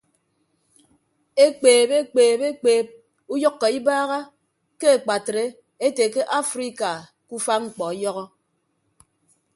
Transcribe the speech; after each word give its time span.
Ekpeeb 1.45 1.89
ekpeeb 1.99 2.39
ekpeeb 2.49 2.85
uyʌkkọ 3.33 3.67
ibaaha 3.77 4.19
ke 4.79 4.87
akpatre 4.95 5.43
ete 5.85 6.05
ke 6.13 6.21
afrika 6.39 6.89
ke 7.27 7.33
ufa 7.37 7.55
mkpọ 7.63 7.83
ọyọhọ. 7.91 8.23